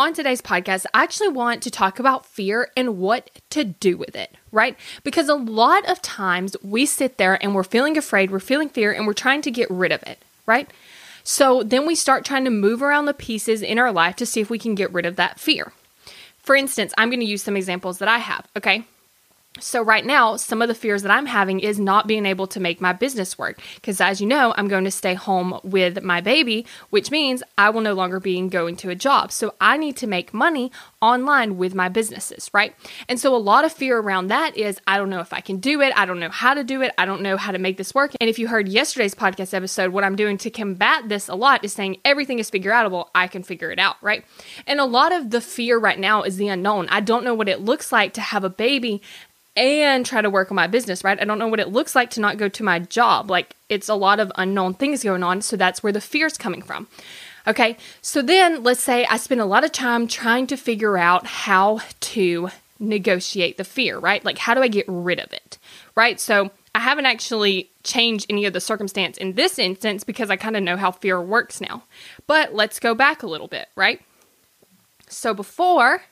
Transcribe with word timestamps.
On 0.00 0.14
today's 0.14 0.40
podcast, 0.40 0.86
I 0.94 1.02
actually 1.02 1.28
want 1.28 1.62
to 1.62 1.70
talk 1.70 1.98
about 1.98 2.24
fear 2.24 2.70
and 2.74 2.96
what 2.96 3.28
to 3.50 3.64
do 3.64 3.98
with 3.98 4.16
it, 4.16 4.34
right? 4.50 4.74
Because 5.04 5.28
a 5.28 5.34
lot 5.34 5.86
of 5.90 6.00
times 6.00 6.56
we 6.62 6.86
sit 6.86 7.18
there 7.18 7.34
and 7.42 7.54
we're 7.54 7.64
feeling 7.64 7.98
afraid, 7.98 8.30
we're 8.30 8.40
feeling 8.40 8.70
fear, 8.70 8.92
and 8.92 9.06
we're 9.06 9.12
trying 9.12 9.42
to 9.42 9.50
get 9.50 9.70
rid 9.70 9.92
of 9.92 10.02
it, 10.04 10.18
right? 10.46 10.70
So 11.22 11.62
then 11.62 11.86
we 11.86 11.94
start 11.94 12.24
trying 12.24 12.44
to 12.44 12.50
move 12.50 12.82
around 12.82 13.04
the 13.04 13.12
pieces 13.12 13.60
in 13.60 13.78
our 13.78 13.92
life 13.92 14.16
to 14.16 14.24
see 14.24 14.40
if 14.40 14.48
we 14.48 14.58
can 14.58 14.74
get 14.74 14.90
rid 14.90 15.04
of 15.04 15.16
that 15.16 15.38
fear. 15.38 15.70
For 16.38 16.56
instance, 16.56 16.94
I'm 16.96 17.10
going 17.10 17.20
to 17.20 17.26
use 17.26 17.42
some 17.42 17.54
examples 17.54 17.98
that 17.98 18.08
I 18.08 18.20
have, 18.20 18.46
okay? 18.56 18.86
So, 19.58 19.82
right 19.82 20.06
now, 20.06 20.36
some 20.36 20.62
of 20.62 20.68
the 20.68 20.76
fears 20.76 21.02
that 21.02 21.10
I'm 21.10 21.26
having 21.26 21.58
is 21.58 21.80
not 21.80 22.06
being 22.06 22.24
able 22.24 22.46
to 22.46 22.60
make 22.60 22.80
my 22.80 22.92
business 22.92 23.36
work. 23.36 23.60
Because, 23.74 24.00
as 24.00 24.20
you 24.20 24.26
know, 24.28 24.54
I'm 24.56 24.68
going 24.68 24.84
to 24.84 24.92
stay 24.92 25.14
home 25.14 25.58
with 25.64 26.04
my 26.04 26.20
baby, 26.20 26.64
which 26.90 27.10
means 27.10 27.42
I 27.58 27.70
will 27.70 27.80
no 27.80 27.92
longer 27.94 28.20
be 28.20 28.40
going 28.48 28.76
to 28.76 28.90
a 28.90 28.94
job. 28.94 29.32
So, 29.32 29.54
I 29.60 29.76
need 29.76 29.96
to 29.96 30.06
make 30.06 30.32
money 30.32 30.70
online 31.02 31.58
with 31.58 31.74
my 31.74 31.88
businesses, 31.88 32.48
right? 32.54 32.76
And 33.08 33.18
so, 33.18 33.34
a 33.34 33.38
lot 33.38 33.64
of 33.64 33.72
fear 33.72 33.98
around 33.98 34.28
that 34.28 34.56
is 34.56 34.80
I 34.86 34.96
don't 34.96 35.10
know 35.10 35.18
if 35.18 35.32
I 35.32 35.40
can 35.40 35.56
do 35.56 35.80
it. 35.80 35.92
I 35.96 36.06
don't 36.06 36.20
know 36.20 36.30
how 36.30 36.54
to 36.54 36.62
do 36.62 36.80
it. 36.80 36.94
I 36.96 37.04
don't 37.04 37.20
know 37.20 37.36
how 37.36 37.50
to 37.50 37.58
make 37.58 37.76
this 37.76 37.92
work. 37.92 38.12
And 38.20 38.30
if 38.30 38.38
you 38.38 38.46
heard 38.46 38.68
yesterday's 38.68 39.16
podcast 39.16 39.52
episode, 39.52 39.92
what 39.92 40.04
I'm 40.04 40.14
doing 40.14 40.38
to 40.38 40.50
combat 40.50 41.08
this 41.08 41.26
a 41.28 41.34
lot 41.34 41.64
is 41.64 41.72
saying 41.72 41.96
everything 42.04 42.38
is 42.38 42.50
figure 42.50 42.70
outable. 42.70 43.08
I 43.16 43.26
can 43.26 43.42
figure 43.42 43.72
it 43.72 43.80
out, 43.80 43.96
right? 44.00 44.24
And 44.68 44.78
a 44.78 44.84
lot 44.84 45.12
of 45.12 45.30
the 45.30 45.40
fear 45.40 45.76
right 45.76 45.98
now 45.98 46.22
is 46.22 46.36
the 46.36 46.46
unknown. 46.46 46.86
I 46.88 47.00
don't 47.00 47.24
know 47.24 47.34
what 47.34 47.48
it 47.48 47.60
looks 47.60 47.90
like 47.90 48.14
to 48.14 48.20
have 48.20 48.44
a 48.44 48.50
baby 48.50 49.02
and 49.56 50.06
try 50.06 50.22
to 50.22 50.30
work 50.30 50.50
on 50.50 50.56
my 50.56 50.66
business, 50.66 51.02
right? 51.04 51.20
I 51.20 51.24
don't 51.24 51.38
know 51.38 51.48
what 51.48 51.60
it 51.60 51.68
looks 51.68 51.94
like 51.94 52.10
to 52.10 52.20
not 52.20 52.38
go 52.38 52.48
to 52.48 52.62
my 52.62 52.78
job. 52.78 53.30
Like 53.30 53.56
it's 53.68 53.88
a 53.88 53.94
lot 53.94 54.20
of 54.20 54.32
unknown 54.36 54.74
things 54.74 55.02
going 55.02 55.22
on. 55.22 55.42
So 55.42 55.56
that's 55.56 55.82
where 55.82 55.92
the 55.92 56.00
fear's 56.00 56.38
coming 56.38 56.62
from. 56.62 56.86
Okay. 57.46 57.76
So 58.02 58.22
then 58.22 58.62
let's 58.62 58.82
say 58.82 59.06
I 59.06 59.16
spend 59.16 59.40
a 59.40 59.46
lot 59.46 59.64
of 59.64 59.72
time 59.72 60.06
trying 60.06 60.46
to 60.48 60.56
figure 60.56 60.96
out 60.96 61.26
how 61.26 61.80
to 62.00 62.50
negotiate 62.78 63.56
the 63.56 63.64
fear, 63.64 63.98
right? 63.98 64.24
Like 64.24 64.38
how 64.38 64.54
do 64.54 64.62
I 64.62 64.68
get 64.68 64.86
rid 64.88 65.18
of 65.18 65.32
it? 65.32 65.58
Right. 65.94 66.20
So 66.20 66.50
I 66.74 66.80
haven't 66.80 67.06
actually 67.06 67.68
changed 67.82 68.26
any 68.30 68.44
of 68.44 68.52
the 68.52 68.60
circumstance 68.60 69.18
in 69.18 69.32
this 69.32 69.58
instance 69.58 70.04
because 70.04 70.30
I 70.30 70.36
kind 70.36 70.56
of 70.56 70.62
know 70.62 70.76
how 70.76 70.92
fear 70.92 71.20
works 71.20 71.60
now. 71.60 71.82
But 72.26 72.54
let's 72.54 72.78
go 72.78 72.94
back 72.94 73.22
a 73.22 73.26
little 73.26 73.48
bit, 73.48 73.68
right? 73.74 74.00
So 75.08 75.34
before 75.34 76.02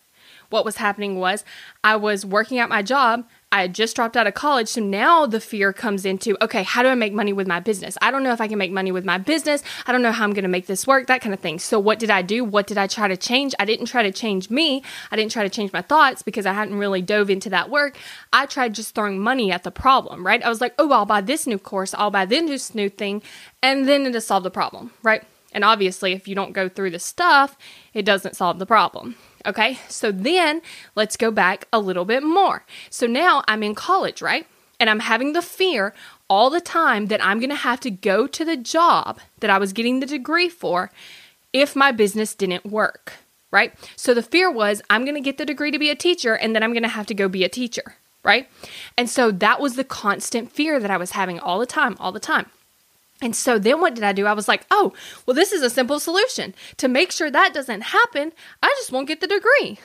what 0.50 0.64
was 0.64 0.77
happening 0.77 1.18
was 1.18 1.44
I 1.84 1.96
was 1.96 2.24
working 2.24 2.58
at 2.58 2.68
my 2.68 2.82
job. 2.82 3.28
I 3.50 3.62
had 3.62 3.74
just 3.74 3.96
dropped 3.96 4.16
out 4.16 4.27
of 4.27 4.34
college. 4.34 4.68
So 4.68 4.82
now 4.82 5.24
the 5.24 5.40
fear 5.40 5.72
comes 5.72 6.05
into 6.05 6.36
okay, 6.44 6.62
how 6.62 6.82
do 6.82 6.88
I 6.88 6.94
make 6.94 7.14
money 7.14 7.32
with 7.32 7.46
my 7.46 7.60
business? 7.60 7.96
I 8.02 8.10
don't 8.10 8.22
know 8.22 8.32
if 8.32 8.40
I 8.40 8.48
can 8.48 8.58
make 8.58 8.72
money 8.72 8.92
with 8.92 9.05
my 9.05 9.16
business. 9.16 9.62
I 9.86 9.92
don't 9.92 10.02
know 10.02 10.12
how 10.12 10.24
I'm 10.24 10.32
going 10.32 10.42
to 10.42 10.48
make 10.48 10.66
this 10.66 10.86
work, 10.86 11.06
that 11.06 11.22
kind 11.22 11.32
of 11.32 11.40
thing. 11.40 11.58
So, 11.58 11.78
what 11.78 11.98
did 11.98 12.10
I 12.10 12.22
do? 12.22 12.44
What 12.44 12.66
did 12.66 12.77
I 12.77 12.86
try 12.86 13.08
to 13.08 13.16
change? 13.16 13.55
I 13.58 13.64
didn't 13.64 13.86
try 13.86 14.02
to 14.02 14.12
change 14.12 14.50
me. 14.50 14.82
I 15.10 15.16
didn't 15.16 15.32
try 15.32 15.44
to 15.44 15.50
change 15.50 15.72
my 15.72 15.82
thoughts 15.82 16.22
because 16.22 16.44
I 16.44 16.52
hadn't 16.52 16.78
really 16.78 17.00
dove 17.00 17.30
into 17.30 17.48
that 17.50 17.70
work. 17.70 17.96
I 18.33 18.46
tried 18.46 18.74
just 18.74 18.94
throwing 18.94 19.18
money 19.18 19.50
at 19.50 19.62
the 19.62 19.70
problem, 19.70 20.27
right? 20.27 20.42
I 20.42 20.48
was 20.48 20.60
like, 20.60 20.74
oh, 20.78 20.92
I'll 20.92 21.06
buy 21.06 21.22
this 21.22 21.46
new 21.46 21.58
course, 21.58 21.94
I'll 21.94 22.10
buy 22.10 22.27
this 22.27 22.74
new 22.74 22.90
thing, 22.90 23.23
and 23.62 23.89
then 23.89 24.05
it'll 24.05 24.20
solve 24.20 24.42
the 24.42 24.50
problem, 24.50 24.92
right? 25.02 25.24
And 25.53 25.64
obviously, 25.64 26.13
if 26.13 26.29
you 26.29 26.35
don't 26.35 26.53
go 26.53 26.69
through 26.69 26.91
the 26.91 26.98
stuff, 26.98 27.57
it 27.95 28.05
doesn't 28.05 28.36
solve 28.36 28.59
the 28.59 28.67
problem. 28.67 29.17
Okay, 29.47 29.79
so 29.89 30.13
then 30.13 30.61
let's 30.95 31.17
go 31.17 31.31
back 31.31 31.67
a 31.73 31.79
little 31.79 32.05
bit 32.05 32.23
more. 32.23 32.64
So 32.91 33.07
now 33.07 33.42
I'm 33.48 33.63
in 33.63 33.75
college, 33.75 34.20
right? 34.20 34.47
And 34.81 34.91
I'm 34.91 35.01
having 35.01 35.33
the 35.33 35.42
fear 35.42 35.95
all 36.29 36.51
the 36.51 36.61
time 36.61 37.07
that 37.07 37.25
I'm 37.25 37.41
to 37.41 37.57
have 37.57 37.81
to 37.81 37.91
go 37.91 38.27
to 38.27 38.45
the 38.45 38.57
job 38.57 39.19
that 39.41 39.51
I 39.51 39.59
was 39.59 39.73
getting 39.73 40.01
the 40.01 40.07
degree 40.07 40.48
for 40.48 40.91
if 41.53 41.75
my 41.75 41.92
business 41.92 42.35
didn't 42.35 42.67
work, 42.67 43.15
right? 43.51 43.75
So 43.97 44.13
the 44.13 44.23
fear 44.23 44.51
was 44.51 44.83
I'm 44.91 45.05
to 45.07 45.20
get 45.20 45.39
the 45.39 45.47
degree 45.47 45.70
to 45.70 45.79
be 45.79 45.91
a 45.91 45.97
teacher 45.97 46.35
and 46.35 46.55
then 46.55 46.63
I'm 46.63 46.73
to 46.83 46.89
have 46.89 47.07
to 47.07 47.15
go 47.15 47.29
be 47.29 47.45
a 47.45 47.48
teacher, 47.48 47.97
right? 48.23 48.48
And 48.97 49.09
so 49.09 49.30
that 49.30 49.61
was 49.61 49.77
the 49.77 49.85
constant 49.85 50.53
fear 50.53 50.79
that 50.79 50.91
I 50.91 50.97
was 50.97 51.13
having 51.13 51.41
all 51.41 51.59
the 51.59 51.67
time, 51.67 51.97
all 51.98 52.13
the 52.13 52.20
time. 52.20 52.51
And 53.20 53.34
so 53.34 53.58
then 53.58 53.80
what 53.80 53.95
did 53.95 54.05
I 54.05 54.12
do? 54.12 54.27
I 54.27 54.33
was 54.33 54.48
like, 54.48 54.64
oh, 54.70 54.92
well, 55.27 55.34
this 55.34 55.52
is 55.52 55.62
a 55.62 55.70
simple 55.70 55.98
solution. 55.98 56.55
To 56.77 56.89
make 56.89 57.11
sure 57.11 57.30
that 57.30 57.55
doesn't 57.55 57.80
happen, 57.83 58.33
I 58.62 58.74
just 58.79 58.92
won't 58.92 59.08
get 59.08 59.20
the 59.20 59.27
degree. 59.27 59.79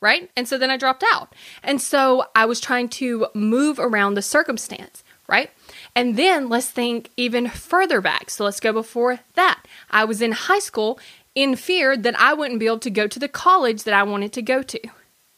Right. 0.00 0.30
And 0.36 0.46
so 0.48 0.58
then 0.58 0.70
I 0.70 0.76
dropped 0.76 1.04
out. 1.12 1.34
And 1.62 1.82
so 1.82 2.26
I 2.34 2.44
was 2.44 2.60
trying 2.60 2.88
to 2.90 3.26
move 3.34 3.78
around 3.78 4.14
the 4.14 4.22
circumstance. 4.22 5.02
Right. 5.28 5.50
And 5.94 6.16
then 6.16 6.48
let's 6.48 6.70
think 6.70 7.10
even 7.16 7.48
further 7.48 8.00
back. 8.00 8.30
So 8.30 8.44
let's 8.44 8.60
go 8.60 8.72
before 8.72 9.20
that. 9.34 9.62
I 9.90 10.04
was 10.04 10.22
in 10.22 10.32
high 10.32 10.60
school 10.60 10.98
in 11.34 11.56
fear 11.56 11.96
that 11.96 12.18
I 12.18 12.32
wouldn't 12.32 12.60
be 12.60 12.66
able 12.66 12.78
to 12.78 12.90
go 12.90 13.06
to 13.06 13.18
the 13.18 13.28
college 13.28 13.82
that 13.82 13.92
I 13.92 14.02
wanted 14.04 14.32
to 14.34 14.42
go 14.42 14.62
to 14.62 14.80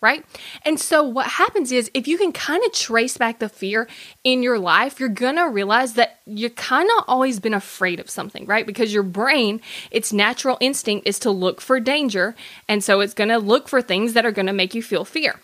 right? 0.01 0.25
And 0.65 0.81
so 0.81 1.03
what 1.03 1.27
happens 1.27 1.71
is 1.73 1.91
if 1.93 2.09
you 2.09 2.17
can 2.17 2.33
kind 2.33 2.65
of 2.65 2.73
trace 2.73 3.17
back 3.17 3.39
the 3.39 3.49
fear 3.49 3.87
in 4.25 4.43
your 4.43 4.59
life, 4.59 4.99
you're 4.99 5.09
going 5.11 5.37
to 5.37 5.45
realize 5.45 5.95
that 5.95 6.21
you 6.25 6.49
kind 6.49 6.89
of 6.97 7.05
always 7.07 7.39
been 7.39 7.55
afraid 7.55 8.01
of 8.01 8.09
something, 8.09 8.47
right? 8.47 8.67
Because 8.67 8.95
your 8.95 9.03
brain, 9.03 9.61
its 9.91 10.13
natural 10.13 10.57
instinct 10.61 11.07
is 11.07 11.19
to 11.21 11.31
look 11.31 11.61
for 11.61 11.81
danger, 11.81 12.35
and 12.69 12.83
so 12.83 13.01
it's 13.01 13.15
going 13.15 13.29
to 13.29 13.39
look 13.39 13.69
for 13.69 13.83
things 13.83 14.15
that 14.15 14.25
are 14.25 14.33
going 14.33 14.47
to 14.47 14.53
make 14.53 14.75
you 14.75 14.83
feel 14.83 15.05
fear. 15.05 15.41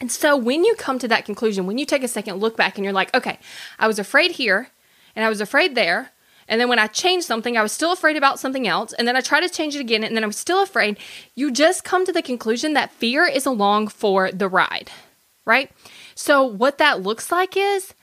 And 0.00 0.10
so 0.10 0.36
when 0.36 0.64
you 0.64 0.74
come 0.76 0.98
to 0.98 1.08
that 1.08 1.24
conclusion, 1.24 1.66
when 1.66 1.78
you 1.78 1.84
take 1.84 2.02
a 2.02 2.08
second 2.08 2.36
look 2.36 2.56
back 2.56 2.76
and 2.76 2.84
you're 2.84 2.94
like, 2.94 3.14
"Okay, 3.14 3.38
I 3.78 3.86
was 3.86 3.98
afraid 3.98 4.32
here 4.32 4.70
and 5.14 5.24
I 5.24 5.28
was 5.28 5.40
afraid 5.40 5.74
there, 5.74 6.12
and 6.50 6.60
then 6.60 6.68
when 6.68 6.80
I 6.80 6.88
changed 6.88 7.26
something, 7.26 7.56
I 7.56 7.62
was 7.62 7.70
still 7.70 7.92
afraid 7.92 8.16
about 8.16 8.40
something 8.40 8.66
else. 8.66 8.92
And 8.92 9.06
then 9.06 9.16
I 9.16 9.20
tried 9.20 9.42
to 9.42 9.48
change 9.48 9.76
it 9.76 9.80
again, 9.80 10.02
and 10.02 10.16
then 10.16 10.24
I 10.24 10.26
was 10.26 10.36
still 10.36 10.62
afraid. 10.62 10.98
You 11.36 11.52
just 11.52 11.84
come 11.84 12.04
to 12.04 12.12
the 12.12 12.22
conclusion 12.22 12.74
that 12.74 12.90
fear 12.90 13.24
is 13.24 13.46
along 13.46 13.88
for 13.88 14.32
the 14.32 14.48
ride, 14.48 14.90
right? 15.46 15.70
So, 16.16 16.42
what 16.42 16.78
that 16.78 17.02
looks 17.02 17.30
like 17.30 17.56
is 17.56 17.94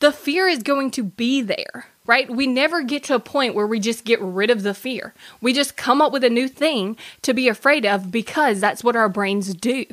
the 0.00 0.10
fear 0.10 0.48
is 0.48 0.62
going 0.62 0.90
to 0.92 1.04
be 1.04 1.42
there, 1.42 1.86
right? 2.06 2.30
We 2.30 2.46
never 2.46 2.82
get 2.82 3.04
to 3.04 3.14
a 3.14 3.20
point 3.20 3.54
where 3.54 3.66
we 3.66 3.78
just 3.78 4.06
get 4.06 4.22
rid 4.22 4.48
of 4.48 4.62
the 4.62 4.74
fear. 4.74 5.12
We 5.42 5.52
just 5.52 5.76
come 5.76 6.00
up 6.00 6.12
with 6.12 6.24
a 6.24 6.30
new 6.30 6.48
thing 6.48 6.96
to 7.22 7.34
be 7.34 7.48
afraid 7.48 7.84
of 7.84 8.10
because 8.10 8.58
that's 8.58 8.82
what 8.82 8.96
our 8.96 9.08
brains 9.08 9.54
do 9.54 9.84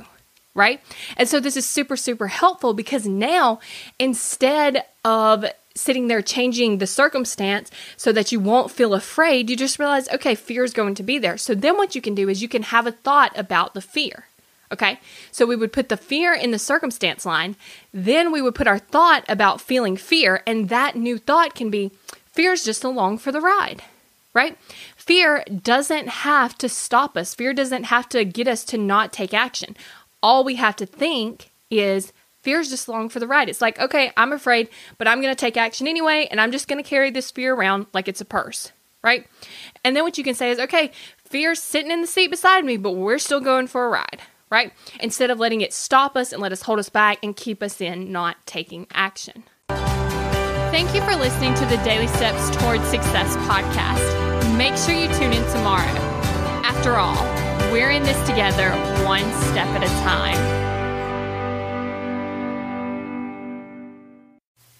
right? 0.54 0.82
And 1.16 1.30
so 1.30 1.40
this 1.40 1.56
is 1.56 1.66
super, 1.66 1.96
super 1.96 2.28
helpful 2.28 2.74
because 2.74 3.08
now 3.08 3.62
instead 4.00 4.84
of 5.06 5.46
sitting 5.76 6.08
there 6.08 6.22
changing 6.22 6.78
the 6.78 6.88
circumstance 6.88 7.72
so 7.98 8.12
that 8.12 8.32
you 8.32 8.40
won't 8.40 8.72
feel 8.72 8.94
afraid, 8.94 9.50
you 9.50 9.56
just 9.56 9.80
realize, 9.80 10.09
okay, 10.09 10.36
fear 10.36 10.64
is 10.64 10.74
going 10.74 10.96
to 10.96 11.04
be 11.04 11.18
there. 11.18 11.38
So 11.38 11.56
then 11.56 11.78
what 11.78 11.96
you 11.96 12.02
can 12.02 12.16
do 12.16 12.30
is 12.30 12.42
you 12.42 12.50
can 12.50 12.64
have 12.64 12.88
a 12.88 12.92
thought 12.92 13.38
about 13.38 13.74
the 13.74 13.82
fear. 13.82 14.26
Okay, 14.72 15.02
so 15.34 15.46
we 15.46 15.58
would 15.58 15.74
put 15.74 15.90
the 15.90 15.98
fear 15.98 16.34
in 16.34 16.52
the 16.52 16.59
circumstance 16.59 17.26
line, 17.26 17.58
then 17.94 18.32
we 18.32 18.42
would 18.42 18.56
put 18.56 18.68
our 18.68 18.80
thought 18.80 19.26
about 19.28 19.59
feeling 19.59 19.98
fear, 19.98 20.44
and 20.48 20.70
that 20.70 20.96
new 20.96 21.18
thought 21.18 21.56
can 21.56 21.70
be 21.70 21.92
fear 22.32 22.53
is 22.53 22.64
just 22.64 22.86
along 22.86 23.18
for 23.18 23.34
the 23.34 23.42
ride, 23.42 23.84
right? 24.34 24.58
Fear 24.96 25.44
doesn't 25.62 26.08
have 26.08 26.58
to 26.59 26.70
stop 26.70 27.18
us, 27.18 27.36
fear 27.36 27.53
doesn't 27.53 27.84
have 27.86 28.08
to 28.09 28.24
get 28.24 28.48
us 28.48 28.64
to 28.64 28.78
not 28.78 29.12
take 29.12 29.34
action. 29.34 29.76
All 30.23 30.46
we 30.46 30.56
have 30.56 30.78
to 30.78 30.85
think 30.85 31.50
is, 31.70 32.14
Fear 32.41 32.59
is 32.59 32.70
just 32.70 32.88
along 32.88 33.09
for 33.09 33.20
the 33.20 33.28
ride. 33.28 33.49
It's 33.49 33.61
like, 33.61 33.79
okay, 33.79 34.11
I'm 34.17 34.34
afraid, 34.34 34.70
but 34.97 35.08
I'm 35.08 35.22
going 35.22 35.34
to 35.34 35.40
take 35.40 35.58
action 35.58 35.88
anyway, 35.88 36.28
and 36.32 36.41
I'm 36.41 36.52
just 36.52 36.67
going 36.67 36.84
to 36.84 36.90
carry 36.90 37.11
this 37.11 37.29
fear 37.29 37.53
around 37.53 37.85
like 37.93 38.08
it's 38.08 38.22
a 38.22 38.26
purse, 38.26 38.72
right? 39.03 39.28
And 39.84 39.96
then 39.96 40.03
what 40.03 40.17
you 40.17 40.23
can 40.23 40.34
say 40.34 40.49
is, 40.49 40.59
okay, 40.59 40.91
fear's 41.23 41.61
sitting 41.61 41.91
in 41.91 42.02
the 42.02 42.08
seat 42.08 42.32
beside 42.32 42.66
me, 42.66 42.78
but 42.78 42.91
we're 42.91 43.20
still 43.20 43.41
going 43.41 43.67
for 43.67 43.85
a 43.85 43.90
ride, 43.90 44.22
right? 44.49 44.73
Instead 44.99 45.29
of 45.29 45.40
letting 45.40 45.61
it 45.61 45.72
stop 45.72 46.17
us 46.17 46.34
and 46.34 46.41
let 46.41 46.52
us 46.52 46.64
hold 46.64 46.79
us 46.79 46.90
back 46.90 47.20
and 47.22 47.35
keep 47.35 47.61
us 47.61 47.79
in 47.79 48.11
not 48.11 48.38
taking 48.47 48.87
action. 48.91 49.44
Thank 49.70 50.96
you 50.96 51.02
for 51.02 51.16
listening 51.16 51.53
to 51.55 51.66
the 51.66 51.78
Daily 51.84 52.08
Steps 52.08 52.49
Towards 52.58 52.85
Success 52.85 53.35
podcast. 53.47 54.58
Make 54.58 54.76
sure 54.78 54.96
you 54.96 55.08
tune 55.20 55.34
in 55.34 55.44
tomorrow. 55.52 55.85
After 56.64 56.96
all, 56.96 57.23
we're 57.72 57.91
in 57.91 58.03
this 58.03 58.17
together, 58.28 58.72
one 59.05 59.32
step 59.44 59.67
at 59.67 59.84
a 59.84 59.87
time. 60.03 60.60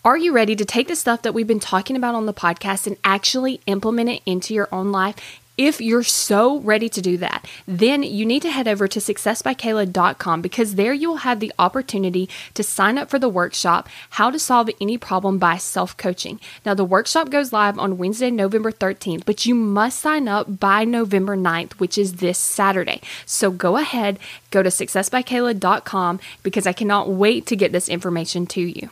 Are 0.04 0.18
you 0.18 0.34
ready 0.34 0.56
to 0.56 0.66
take 0.66 0.88
the 0.88 0.96
stuff 0.96 1.22
that 1.22 1.36
we've 1.36 1.46
been 1.46 1.60
talking 1.60 1.96
about 1.96 2.16
on 2.16 2.26
the 2.26 2.34
podcast 2.34 2.88
and 2.88 2.98
actually 3.04 3.62
implement 3.68 4.10
it 4.10 4.24
into 4.26 4.52
your 4.52 4.68
own 4.72 4.92
life? 4.92 5.16
If 5.60 5.80
you're 5.80 6.02
so 6.02 6.60
ready 6.62 6.90
to 6.90 7.02
do 7.04 7.18
that, 7.18 7.46
then 7.68 8.02
you 8.02 8.26
need 8.26 8.42
to 8.42 8.50
head 8.50 8.68
over 8.68 8.88
to 8.88 8.98
successbykayla.com 9.00 10.42
because 10.42 10.74
there 10.74 10.94
you 10.94 11.08
will 11.08 11.18
have 11.18 11.40
the 11.40 11.54
opportunity 11.60 12.28
to 12.56 12.64
sign 12.64 12.98
up 12.98 13.12
for 13.12 13.20
the 13.20 13.30
workshop, 13.30 13.88
How 14.12 14.32
to 14.32 14.40
Solve 14.40 14.72
Any 14.82 14.98
Problem 14.98 15.38
by 15.38 15.58
Self 15.58 15.96
Coaching. 15.98 16.40
Now, 16.66 16.74
the 16.74 16.84
workshop 16.84 17.30
goes 17.30 17.54
live 17.54 17.78
on 17.78 18.00
Wednesday, 18.00 18.32
November 18.32 18.72
13th, 18.72 19.24
but 19.24 19.46
you 19.46 19.54
must 19.54 20.00
sign 20.00 20.28
up 20.28 20.60
by 20.60 20.84
November 20.84 21.38
9th, 21.38 21.74
which 21.74 22.00
is 22.00 22.16
this 22.16 22.40
Saturday. 22.40 23.02
So 23.28 23.52
go 23.52 23.78
ahead, 23.78 24.18
go 24.50 24.64
to 24.64 24.70
successbykayla.com 24.70 26.20
because 26.42 26.66
I 26.66 26.74
cannot 26.74 27.10
wait 27.10 27.46
to 27.46 27.56
get 27.56 27.72
this 27.72 27.88
information 27.88 28.48
to 28.48 28.62
you. 28.62 28.90